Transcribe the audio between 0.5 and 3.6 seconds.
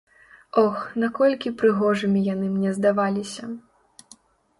Ох, наколькі прыгожымі яны мне здаваліся.